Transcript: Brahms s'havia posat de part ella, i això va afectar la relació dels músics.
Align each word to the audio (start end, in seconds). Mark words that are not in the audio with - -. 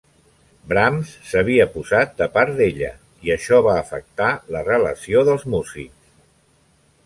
Brahms 0.69 1.11
s'havia 1.31 1.67
posat 1.73 2.15
de 2.23 2.29
part 2.39 2.63
ella, 2.69 2.91
i 3.27 3.33
això 3.37 3.61
va 3.69 3.77
afectar 3.85 4.33
la 4.57 4.67
relació 4.73 5.25
dels 5.31 5.49
músics. 5.57 6.13